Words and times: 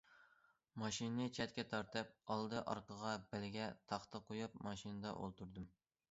ماشىنىنى 0.83 1.25
چەتكە 1.37 1.65
تارتىپ، 1.73 2.31
ئالدى- 2.35 2.63
ئارقىغا 2.71 3.11
بەلگە 3.33 3.67
تاختا 3.91 4.23
قويۇپ، 4.31 4.57
ماشىنىدا 4.69 5.13
ئولتۇردۇم. 5.21 5.69